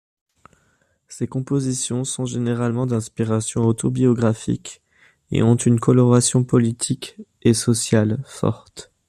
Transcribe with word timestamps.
Ses 1.09 1.27
compositions 1.27 2.05
sont 2.05 2.25
généralement 2.25 2.87
d'inspiration 2.87 3.65
auto-biographique 3.67 4.81
et 5.29 5.43
ont 5.43 5.53
une 5.53 5.79
coloration 5.79 6.43
politique 6.43 7.17
et 7.43 7.53
sociale 7.53 8.19
forte. 8.25 8.91